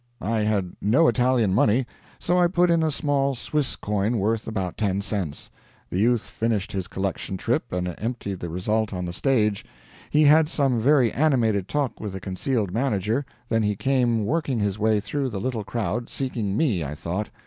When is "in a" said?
2.71-2.89